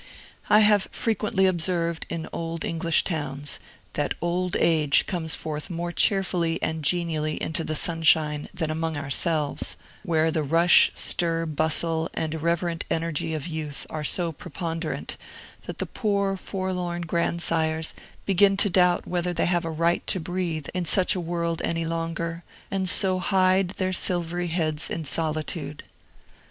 [0.49, 3.59] I have frequently observed, in old English towns,
[3.93, 9.77] that Old Age comes forth more cheerfully and genially into the sunshine than among ourselves,
[10.01, 15.17] where the rush, stir, bustle, and irreverent energy of youth are so preponderant,
[15.67, 17.93] that the poor, forlorn grandsires
[18.25, 21.85] begin to doubt whether they have a right to breathe in such a world any
[21.85, 25.83] longer, and so hide their silvery heads in solitude.